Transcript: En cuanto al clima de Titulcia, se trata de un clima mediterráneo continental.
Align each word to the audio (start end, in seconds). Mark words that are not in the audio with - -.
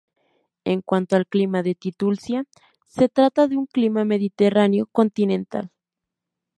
En 0.65 0.81
cuanto 0.81 1.15
al 1.15 1.27
clima 1.27 1.61
de 1.61 1.75
Titulcia, 1.75 2.45
se 2.87 3.07
trata 3.07 3.47
de 3.47 3.55
un 3.55 3.67
clima 3.67 4.03
mediterráneo 4.03 4.87
continental. 4.87 5.69